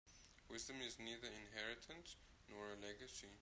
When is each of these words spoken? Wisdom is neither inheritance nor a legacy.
Wisdom 0.49 0.81
is 0.81 0.97
neither 0.97 1.27
inheritance 1.27 2.15
nor 2.49 2.71
a 2.71 2.75
legacy. 2.75 3.37